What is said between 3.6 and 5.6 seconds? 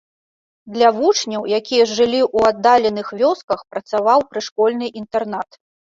працаваў прышкольны інтэрнат.